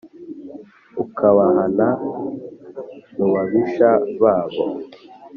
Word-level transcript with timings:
ukabahana 1.03 1.87
mu 3.17 3.25
babisha 3.33 3.89
babo 4.21 4.63